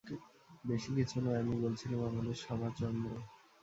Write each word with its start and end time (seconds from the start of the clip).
বেশি 0.63 0.89
কিছু 0.97 1.17
নয়, 1.21 1.39
আমি 1.39 1.55
বলছিলুম 1.61 1.99
আমাদের 2.09 2.35
সভা– 2.37 2.75
চন্দ্র। 2.77 3.09